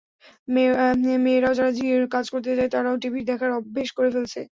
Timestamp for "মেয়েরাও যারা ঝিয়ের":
1.23-2.03